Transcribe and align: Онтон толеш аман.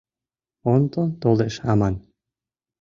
Онтон 0.73 1.09
толеш 1.21 1.55
аман. 1.71 1.95